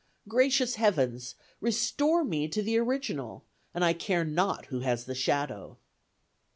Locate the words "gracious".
0.27-0.77